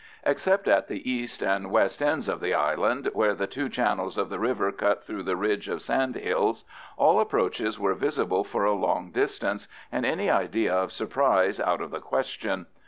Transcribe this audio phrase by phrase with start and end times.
[0.23, 4.29] Except at the east and west ends of the island, where the two channels of
[4.29, 6.65] the river cut through the ridge of sand hills,
[6.97, 11.91] all approaches were visible for a long distance, and any idea of surprise out of
[11.91, 12.65] the question.